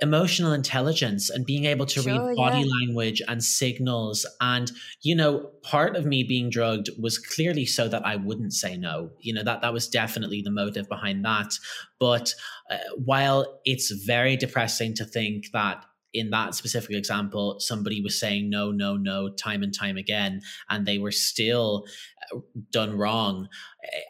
[0.00, 2.72] emotional intelligence and being able to sure, read body yeah.
[2.80, 8.04] language and signals and you know part of me being drugged was clearly so that
[8.04, 11.52] I wouldn't say no you know that that was definitely the motive behind that
[11.98, 12.34] but
[12.70, 15.84] uh, while it's very depressing to think that
[16.16, 20.86] in that specific example, somebody was saying no, no, no, time and time again, and
[20.86, 21.84] they were still
[22.32, 22.38] uh,
[22.72, 23.48] done wrong.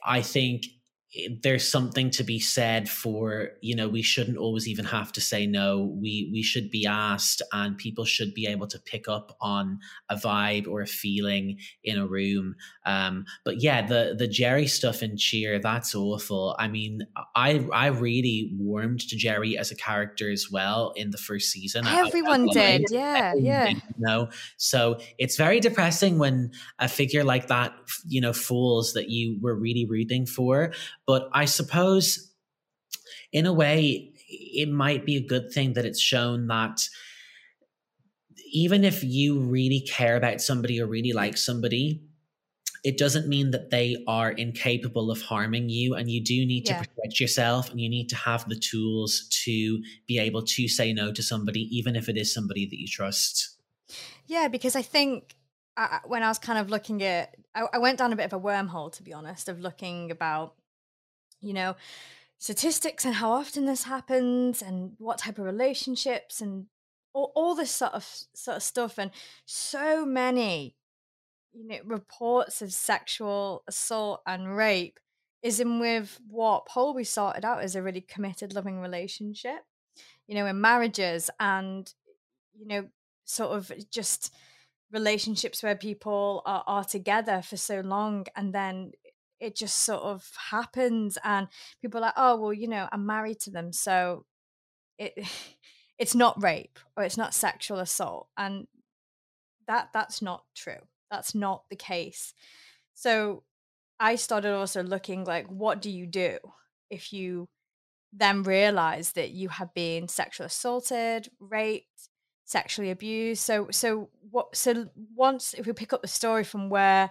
[0.05, 0.67] I think
[1.43, 5.47] there's something to be said for you know we shouldn't always even have to say
[5.47, 5.95] no.
[6.01, 10.17] We we should be asked and people should be able to pick up on a
[10.17, 12.57] vibe or a feeling in a room.
[12.85, 16.57] Um but yeah the the jerry stuff in cheer that's awful.
[16.59, 21.19] I mean i i really warmed to jerry as a character as well in the
[21.19, 21.87] first season.
[21.87, 22.85] Everyone I, I did.
[22.91, 23.69] yeah yeah.
[23.69, 24.29] you know?
[24.57, 27.75] So it's very depressing when a figure like that
[28.07, 30.73] you know falls that you were really rooting for
[31.07, 32.33] but I suppose,
[33.33, 36.81] in a way, it might be a good thing that it's shown that
[38.53, 42.03] even if you really care about somebody or really like somebody,
[42.85, 45.95] it doesn't mean that they are incapable of harming you.
[45.95, 46.81] And you do need yeah.
[46.81, 50.93] to protect yourself and you need to have the tools to be able to say
[50.93, 53.59] no to somebody, even if it is somebody that you trust.
[54.27, 55.35] Yeah, because I think
[55.77, 58.33] I, when I was kind of looking at, I, I went down a bit of
[58.33, 60.55] a wormhole, to be honest, of looking about
[61.47, 61.77] you know,
[62.39, 66.67] statistics and how often this happens and what type of relationships and
[67.13, 69.11] all, all this sort of sort of stuff and
[69.47, 70.77] so many
[71.55, 75.01] you know reports of sexual assault and rape
[75.43, 79.65] is in with what Paul sorted out as a really committed loving relationship
[80.27, 81.93] you know in marriages and
[82.55, 82.87] you know
[83.25, 84.33] sort of just
[84.93, 88.93] relationships where people are, are together for so long and then
[89.41, 91.49] it just sort of happens and
[91.83, 94.25] people are like oh well you know i'm married to them so
[94.99, 95.13] it
[95.99, 98.67] it's not rape or it's not sexual assault and
[99.67, 100.81] that that's not true.
[101.11, 102.35] That's not the case.
[102.95, 103.43] So
[103.99, 106.37] i started also looking like what do you do
[106.91, 107.49] if you
[108.13, 112.09] then realize that you have been sexually assaulted raped
[112.45, 113.43] sexually abused?
[113.43, 117.11] So so what so once if we pick up the story from where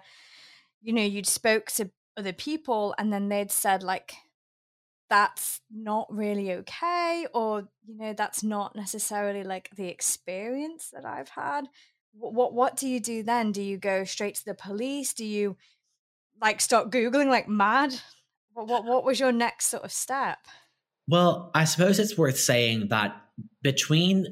[0.81, 4.15] you know you'd spoke to other people and then they'd said like
[5.09, 11.29] that's not really okay or you know that's not necessarily like the experience that i've
[11.29, 11.67] had.
[12.17, 13.51] What what, what do you do then?
[13.51, 15.13] Do you go straight to the police?
[15.13, 15.57] Do you
[16.41, 17.93] like start googling like mad?
[18.53, 20.39] What what, what was your next sort of step?
[21.07, 23.21] Well i suppose it's worth saying that
[23.61, 24.25] between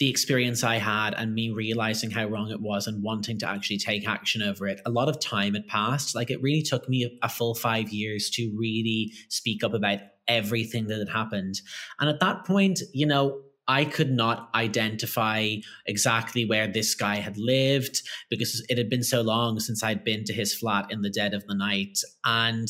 [0.00, 3.76] the experience I had and me realizing how wrong it was and wanting to actually
[3.76, 6.14] take action over it, a lot of time had passed.
[6.14, 10.86] Like it really took me a, full five years to really speak up about everything
[10.86, 11.60] that had happened.
[12.00, 17.36] And at that point, you know, I could not identify exactly where this guy had
[17.36, 21.10] lived because it had been so long since I'd been to his flat in the
[21.10, 21.98] dead of the night.
[22.24, 22.68] And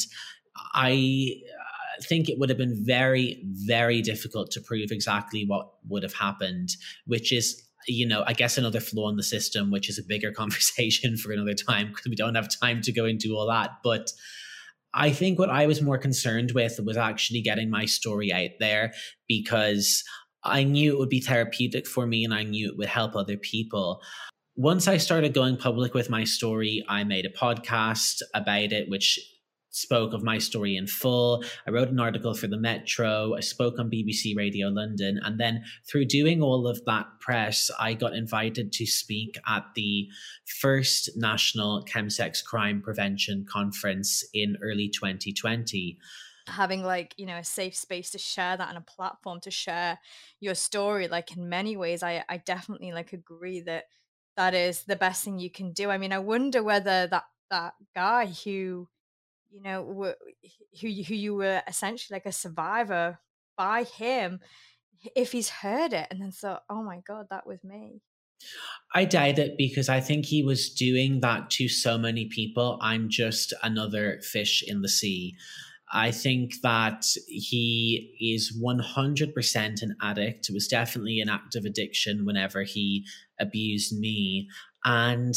[0.75, 1.37] I
[2.05, 6.71] think it would have been very, very difficult to prove exactly what would have happened,
[7.07, 10.33] which is you know, I guess another flaw in the system, which is a bigger
[10.37, 13.71] conversation for another time because we don't have time to go into all that.
[13.83, 14.11] But
[14.93, 18.93] I think what I was more concerned with was actually getting my story out there
[19.29, 20.03] because
[20.43, 23.37] I knew it would be therapeutic for me and I knew it would help other
[23.37, 24.03] people.
[24.57, 29.19] Once I started going public with my story, I made a podcast about it, which
[29.71, 31.45] spoke of my story in full.
[31.67, 33.35] I wrote an article for the Metro.
[33.37, 35.21] I spoke on BBC Radio London.
[35.23, 40.09] And then through doing all of that press, I got invited to speak at the
[40.61, 45.99] first National Chemsex Crime Prevention Conference in early 2020
[46.47, 50.01] having like you know a safe space to share that and a platform to share
[50.41, 53.85] your story like in many ways i i definitely like agree that
[54.37, 57.75] that is the best thing you can do i mean i wonder whether that that
[57.95, 58.89] guy who
[59.51, 60.17] you know, were,
[60.81, 63.19] who who you were essentially like a survivor
[63.57, 64.41] by him,
[65.17, 68.01] if he's heard it and then thought, "Oh my god, that was me."
[68.95, 72.79] I doubt it because I think he was doing that to so many people.
[72.81, 75.37] I'm just another fish in the sea.
[75.93, 80.49] I think that he is 100% an addict.
[80.49, 83.05] It was definitely an act of addiction whenever he
[83.41, 84.49] abused me.
[84.85, 85.35] And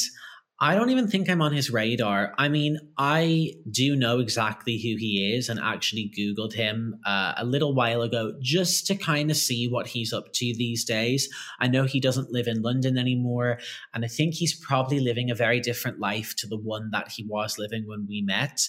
[0.64, 2.34] I don't even think I'm on his radar.
[2.38, 7.44] I mean, I do know exactly who he is and actually Googled him uh, a
[7.44, 11.28] little while ago just to kind of see what he's up to these days.
[11.60, 13.60] I know he doesn't live in London anymore,
[13.94, 17.26] and I think he's probably living a very different life to the one that he
[17.28, 18.62] was living when we met.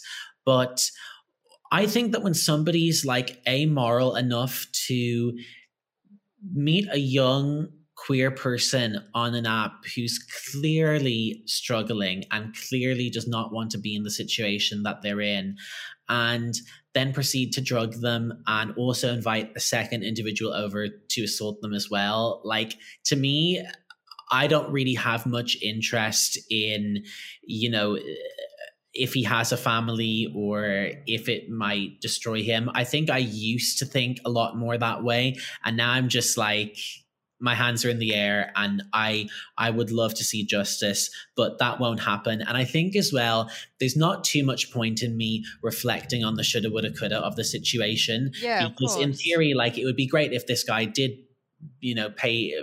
[0.45, 0.91] But
[1.71, 5.33] I think that when somebody's like amoral enough to
[6.53, 10.19] meet a young queer person on an app who's
[10.53, 15.57] clearly struggling and clearly does not want to be in the situation that they're in
[16.09, 16.55] and
[16.93, 21.73] then proceed to drug them and also invite a second individual over to assault them
[21.75, 22.41] as well.
[22.45, 22.75] Like
[23.05, 23.65] to me
[24.31, 27.05] i don't really have much interest in
[27.43, 27.99] you know
[28.95, 32.71] if he has a family or if it might destroy him.
[32.75, 36.39] I think i used to think a lot more that way and now i'm just
[36.39, 36.79] like
[37.45, 39.29] my hands are in the air and i
[39.59, 42.41] i would love to see justice but that won't happen.
[42.41, 46.43] And i think as well there's not too much point in me reflecting on the
[46.43, 48.33] shoulda woulda coulda of the situation.
[48.41, 51.13] Yeah because in theory like it would be great if this guy did
[51.81, 52.55] you know pay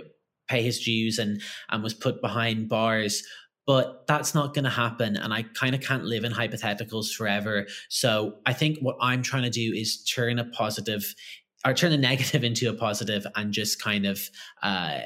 [0.48, 3.22] pay his dues and and was put behind bars
[3.64, 5.16] but that's not going to happen.
[5.16, 7.66] And i kind of can't live in hypotheticals forever.
[7.88, 11.14] So i think what i'm trying to do is turn a positive
[11.66, 14.20] or turn a negative into a positive and just kind of
[14.62, 15.00] uh,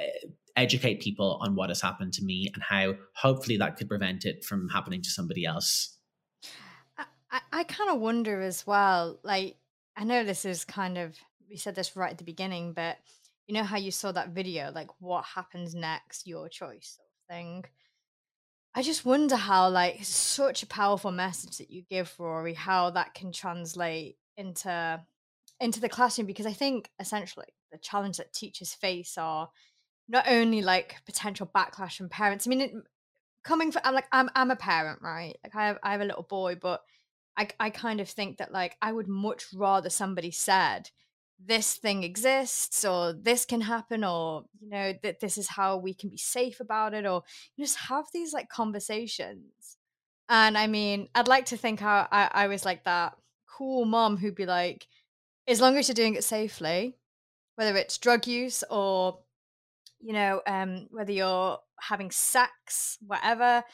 [0.57, 4.45] educate people on what has happened to me and how hopefully that could prevent it
[4.45, 5.97] from happening to somebody else.
[7.31, 9.57] I, I kind of wonder as well, like,
[9.97, 11.17] I know this is kind of,
[11.49, 12.97] we said this right at the beginning, but
[13.47, 17.35] you know how you saw that video, like, what happens next, your choice sort of
[17.35, 17.65] thing.
[18.75, 23.15] I just wonder how, like, such a powerful message that you give, Rory, how that
[23.15, 25.01] can translate into
[25.61, 29.49] into the classroom because I think essentially the challenge that teachers face are
[30.09, 32.47] not only like potential backlash from parents.
[32.47, 32.73] I mean, it,
[33.43, 35.37] coming from I'm like I'm I'm a parent, right?
[35.43, 36.83] Like I have I have a little boy, but
[37.37, 40.91] I I kind of think that like I would much rather somebody said
[41.39, 45.93] this thing exists or this can happen or you know that this is how we
[45.93, 47.23] can be safe about it or
[47.59, 49.77] just have these like conversations
[50.31, 54.17] and i mean i'd like to think how I, I was like that cool mom
[54.17, 54.87] who'd be like
[55.49, 56.97] as long as you're doing it safely,
[57.57, 59.19] whether it's drug use or,
[60.01, 63.65] you know, um, whether you're having sex, whatever.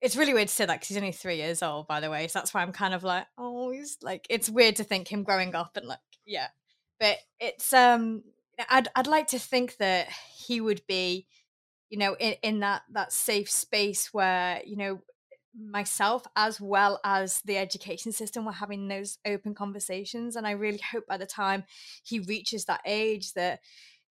[0.00, 2.28] It's really weird to say that because he's only three years old, by the way.
[2.28, 5.22] So that's why I'm kind of like, oh, he's like, it's weird to think him
[5.22, 6.48] growing up and like, yeah.
[7.00, 8.22] But it's, um,
[8.68, 11.26] I'd, I'd like to think that he would be,
[11.88, 15.00] you know, in, in that, that safe space where, you know,
[15.58, 20.80] myself as well as the education system were having those open conversations and i really
[20.92, 21.64] hope by the time
[22.04, 23.60] he reaches that age that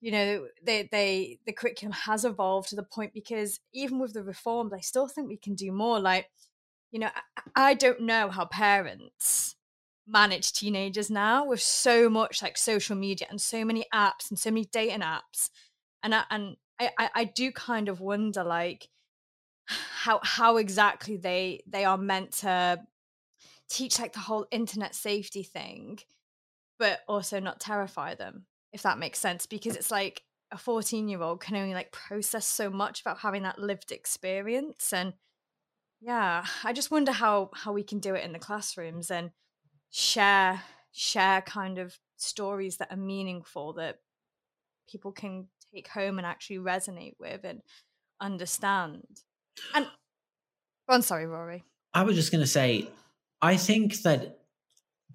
[0.01, 4.23] you know they they the curriculum has evolved to the point because even with the
[4.23, 6.29] reforms i still think we can do more like
[6.91, 7.09] you know
[7.55, 9.55] i, I don't know how parents
[10.07, 14.51] manage teenagers now with so much like social media and so many apps and so
[14.51, 15.49] many dating apps
[16.03, 18.89] and I, and I, I do kind of wonder like
[19.67, 22.79] how how exactly they they are meant to
[23.69, 25.97] teach like the whole internet safety thing
[26.77, 31.21] but also not terrify them if that makes sense because it's like a 14 year
[31.21, 35.13] old can only like process so much about having that lived experience and
[35.99, 39.31] yeah i just wonder how how we can do it in the classrooms and
[39.89, 40.61] share
[40.91, 43.99] share kind of stories that are meaningful that
[44.89, 47.61] people can take home and actually resonate with and
[48.21, 49.03] understand
[49.73, 49.87] and
[50.87, 51.63] I'm sorry, Rory.
[51.93, 52.89] I was just going to say,
[53.41, 54.39] I think that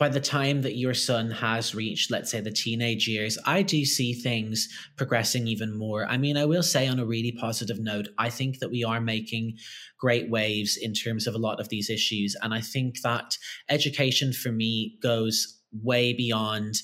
[0.00, 3.84] by the time that your son has reached, let's say, the teenage years, I do
[3.84, 4.66] see things
[4.96, 6.06] progressing even more.
[6.06, 9.00] I mean, I will say on a really positive note, I think that we are
[9.00, 9.58] making
[9.98, 12.34] great waves in terms of a lot of these issues.
[12.40, 13.36] And I think that
[13.68, 16.76] education for me goes way beyond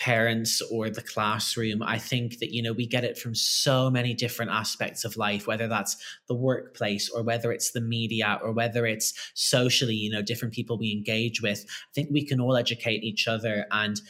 [0.00, 4.14] parents or the classroom i think that you know we get it from so many
[4.14, 5.96] different aspects of life whether that's
[6.26, 10.78] the workplace or whether it's the media or whether it's socially you know different people
[10.78, 11.64] we engage with.
[11.68, 14.00] I think we can all educate each other and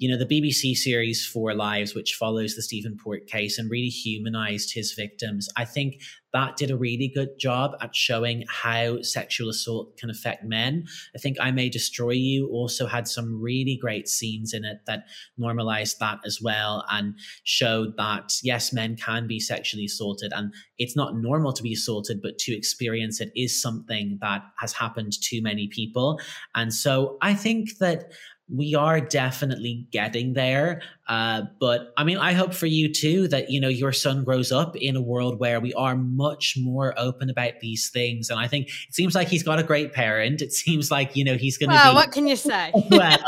[0.00, 3.88] you know, the BBC series Four Lives, which follows the Stephen Port case and really
[3.88, 6.00] humanized his victims, I think
[6.32, 10.86] that did a really good job at showing how sexual assault can affect men.
[11.14, 15.04] I think I May Destroy You also had some really great scenes in it that
[15.36, 20.96] normalized that as well and showed that, yes, men can be sexually assaulted and it's
[20.96, 25.42] not normal to be assaulted, but to experience it is something that has happened to
[25.42, 26.18] many people.
[26.54, 28.12] And so I think that
[28.54, 30.82] we are definitely getting there.
[31.10, 34.52] Uh, but I mean, I hope for you too that you know your son grows
[34.52, 38.30] up in a world where we are much more open about these things.
[38.30, 40.40] And I think it seems like he's got a great parent.
[40.40, 41.74] It seems like you know he's going to.
[41.74, 42.70] Well, be, what can you say?
[42.92, 43.18] well,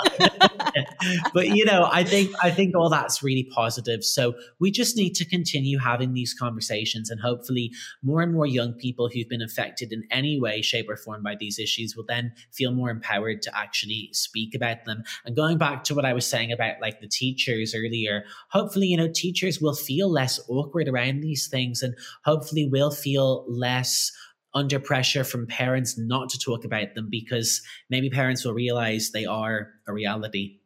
[1.34, 4.04] but you know, I think I think all that's really positive.
[4.04, 8.74] So we just need to continue having these conversations, and hopefully, more and more young
[8.74, 12.32] people who've been affected in any way, shape, or form by these issues will then
[12.52, 15.02] feel more empowered to actually speak about them.
[15.24, 18.96] And going back to what I was saying about like the teachers earlier, hopefully, you
[18.96, 21.94] know, teachers will feel less awkward around these things, and
[22.24, 24.10] hopefully, will feel less
[24.54, 29.24] under pressure from parents not to talk about them because maybe parents will realize they
[29.24, 30.58] are a reality.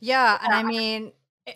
[0.00, 1.12] Yeah, and I mean,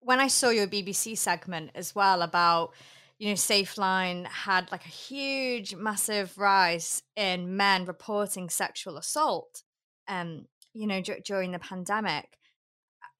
[0.00, 2.72] when I saw your BBC segment as well about,
[3.18, 9.62] you know, Safeline had like a huge, massive rise in men reporting sexual assault,
[10.06, 12.38] um, you know, d- during the pandemic.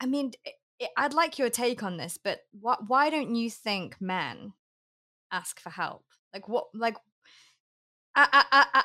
[0.01, 0.55] I mean, it,
[0.97, 2.89] I'd like your take on this, but what?
[2.89, 4.53] Why don't you think men
[5.33, 6.05] ask for help?
[6.33, 6.67] Like what?
[6.75, 6.97] Like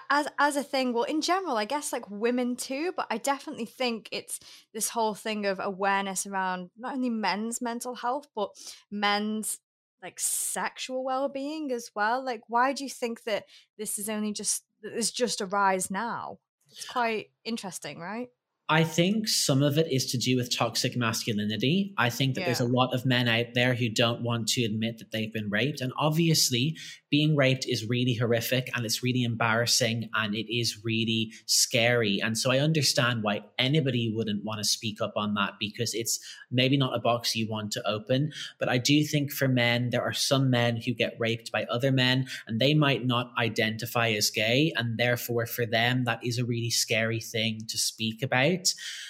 [0.10, 3.66] as as a thing well in general i guess like women too but i definitely
[3.66, 4.40] think it's
[4.74, 8.50] this whole thing of awareness around not only men's mental health but
[8.92, 9.60] men's
[10.04, 13.46] like sexual well-being as well like why do you think that
[13.78, 16.38] this is only just there's just a rise now
[16.72, 18.28] it's quite interesting right
[18.74, 21.94] I think some of it is to do with toxic masculinity.
[21.96, 22.48] I think that yeah.
[22.48, 25.52] there's a lot of men out there who don't want to admit that they've been
[25.52, 25.80] raped.
[25.80, 26.76] And obviously,
[27.12, 32.20] being raped is really horrific and it's really embarrassing and it is really scary.
[32.20, 36.20] And so I understand why anybody wouldn't want to speak up on that because it's
[36.50, 38.32] maybe not a box you want to open.
[38.60, 41.92] But I do think for men, there are some men who get raped by other
[41.92, 44.74] men and they might not identify as gay.
[44.76, 48.63] And therefore, for them, that is a really scary thing to speak about.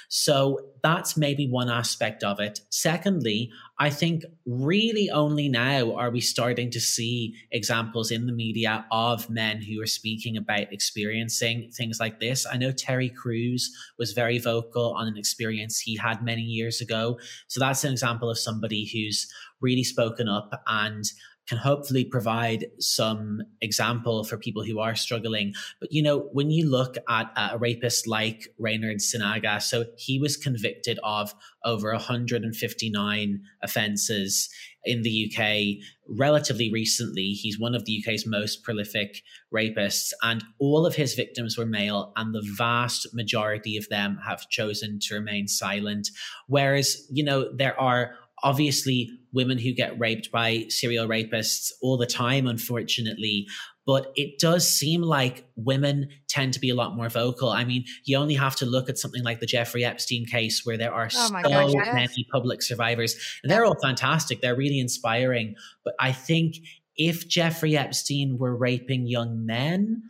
[0.09, 2.59] So that's maybe one aspect of it.
[2.69, 3.49] Secondly,
[3.79, 9.27] I think really only now are we starting to see examples in the media of
[9.29, 12.45] men who are speaking about experiencing things like this.
[12.45, 17.17] I know Terry Crews was very vocal on an experience he had many years ago.
[17.47, 19.27] So that's an example of somebody who's
[19.61, 21.05] really spoken up and
[21.47, 25.53] can hopefully provide some example for people who are struggling.
[25.79, 30.37] But you know, when you look at a rapist like Reynard Sinaga, so he was
[30.37, 31.33] convicted of
[31.65, 34.49] over 159 offences
[34.85, 37.29] in the UK relatively recently.
[37.29, 39.21] He's one of the UK's most prolific
[39.53, 44.49] rapists, and all of his victims were male, and the vast majority of them have
[44.49, 46.09] chosen to remain silent.
[46.47, 52.05] Whereas, you know, there are obviously women who get raped by serial rapists all the
[52.05, 53.47] time, unfortunately.
[53.85, 57.49] But it does seem like women tend to be a lot more vocal.
[57.49, 60.77] I mean, you only have to look at something like the Jeffrey Epstein case, where
[60.77, 61.93] there are oh so gosh, yes.
[61.93, 63.17] many public survivors.
[63.43, 65.55] And they're all fantastic, they're really inspiring.
[65.83, 66.55] But I think
[66.95, 70.03] if Jeffrey Epstein were raping young men,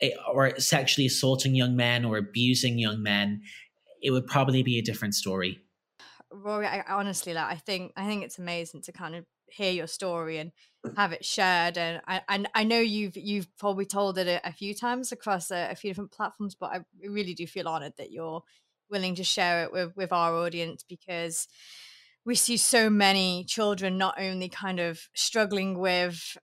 [0.00, 3.42] eh, or sexually assaulting young men or abusing young men,
[4.00, 5.60] it would probably be a different story.
[6.32, 9.86] Rory, I, honestly, like, I think I think it's amazing to kind of hear your
[9.86, 10.52] story and
[10.86, 10.96] mm.
[10.96, 11.78] have it shared.
[11.78, 15.50] And I and I know you've you've probably told it a, a few times across
[15.50, 18.42] a, a, few different platforms, but I really do feel honored that you're
[18.90, 21.48] willing to share it with with our audience because
[22.24, 26.36] we see so many children not only kind of struggling with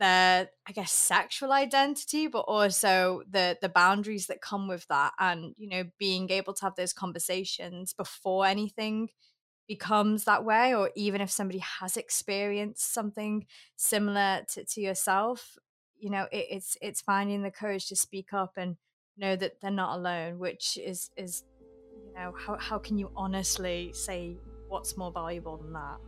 [0.00, 5.54] their i guess sexual identity but also the the boundaries that come with that and
[5.56, 9.08] you know being able to have those conversations before anything
[9.68, 13.46] becomes that way or even if somebody has experienced something
[13.76, 15.56] similar to, to yourself
[15.96, 18.76] you know it, it's it's finding the courage to speak up and
[19.16, 21.44] know that they're not alone which is is
[22.06, 24.36] you know how, how can you honestly say
[24.70, 25.98] what's more valuable than that?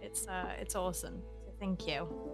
[0.00, 1.20] It's uh it's awesome.
[1.20, 1.31] so
[1.62, 2.32] thank you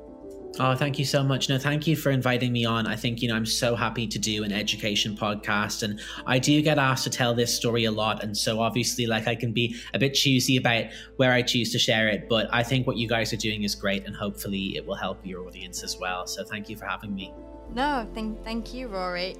[0.61, 1.49] Oh, thank you so much.
[1.49, 2.87] No, thank you for inviting me on.
[2.87, 6.61] I think, you know, I'm so happy to do an education podcast and I do
[6.63, 8.25] get asked to tell this story a lot.
[8.25, 11.79] And so obviously, like, I can be a bit choosy about where I choose to
[11.79, 12.29] share it.
[12.29, 15.25] But I think what you guys are doing is great and hopefully it will help
[15.25, 16.27] your audience as well.
[16.27, 17.33] So thank you for having me.
[17.73, 19.37] No, thank, thank you, Rory.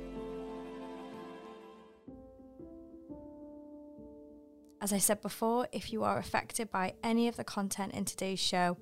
[4.81, 8.39] As I said before, if you are affected by any of the content in today's
[8.39, 8.77] show,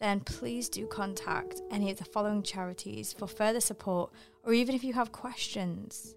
[0.00, 4.84] then please do contact any of the following charities for further support or even if
[4.84, 6.14] you have questions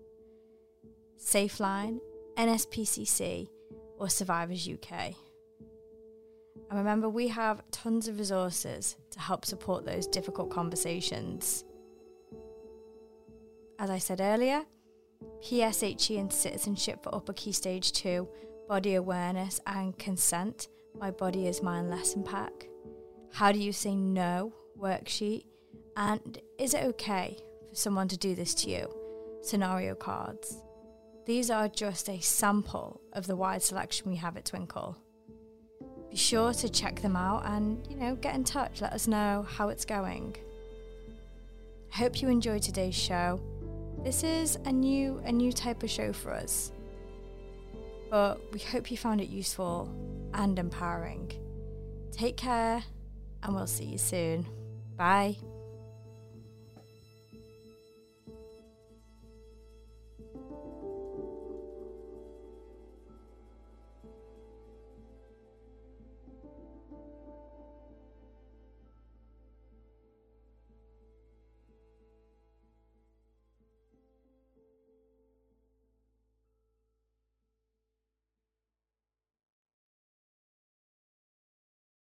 [1.20, 2.00] Safeline,
[2.38, 3.50] NSPCC,
[3.98, 5.16] or Survivors UK.
[6.70, 11.64] And remember, we have tons of resources to help support those difficult conversations.
[13.80, 14.64] As I said earlier,
[15.42, 18.28] PSHE and Citizenship for Upper Key Stage 2,
[18.68, 20.68] Body Awareness and Consent,
[21.00, 22.68] My Body is Mine lesson pack
[23.32, 25.46] how do you say no worksheet?
[25.96, 27.38] And is it okay
[27.70, 28.94] for someone to do this to you?
[29.42, 30.58] Scenario cards.
[31.26, 34.96] These are just a sample of the wide selection we have at Twinkl.
[36.10, 38.82] Be sure to check them out and, you know, get in touch.
[38.82, 40.38] Let us know how it's going.
[41.94, 43.42] I hope you enjoyed today's show.
[44.04, 46.72] This is a new a new type of show for us.
[48.10, 49.90] But we hope you found it useful
[50.34, 51.34] and empowering.
[52.12, 52.84] Take care
[53.48, 54.46] and we'll see you soon.
[54.98, 55.38] Bye.